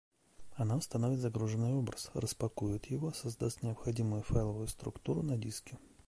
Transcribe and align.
Она 0.55 0.77
установит 0.77 1.19
загруженный 1.19 1.73
образ: 1.73 2.09
распакует 2.15 2.87
его, 2.87 3.11
создаст 3.11 3.61
необходимую 3.61 4.23
файловую 4.23 4.67
структуру 4.67 5.21
на 5.21 5.37
диске 5.37 5.77